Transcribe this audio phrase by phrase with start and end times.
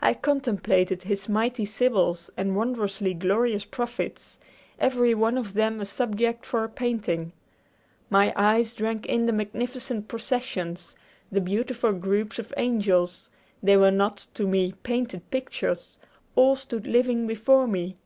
[0.00, 4.38] I contemplated his mighty sibyls and wondrously glorious prophets,
[4.78, 7.32] every one of them a subject for a painting.
[8.08, 10.94] My eyes drank in the magnificent processions,
[11.32, 15.98] the beautiful groups of angels; they were not, to me, painted pictures;
[16.36, 17.96] all stood living before me.